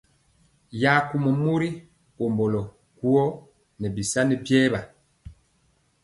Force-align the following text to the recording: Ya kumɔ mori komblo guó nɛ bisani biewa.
Ya 0.81 0.93
kumɔ 1.07 1.29
mori 1.43 1.69
komblo 2.15 2.61
guó 2.97 3.23
nɛ 3.79 3.87
bisani 3.95 4.35
biewa. 4.43 4.79